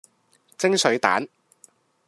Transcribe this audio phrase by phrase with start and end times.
[0.57, 1.27] 蒸水蛋